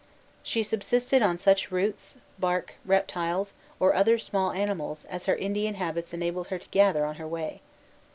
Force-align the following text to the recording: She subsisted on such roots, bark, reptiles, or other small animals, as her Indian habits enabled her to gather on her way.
She 0.41 0.63
subsisted 0.63 1.21
on 1.21 1.37
such 1.37 1.69
roots, 1.71 2.17
bark, 2.39 2.73
reptiles, 2.85 3.53
or 3.79 3.93
other 3.93 4.17
small 4.17 4.49
animals, 4.51 5.05
as 5.05 5.27
her 5.27 5.35
Indian 5.35 5.75
habits 5.75 6.11
enabled 6.11 6.47
her 6.47 6.57
to 6.57 6.69
gather 6.69 7.05
on 7.05 7.17
her 7.17 7.27
way. 7.27 7.61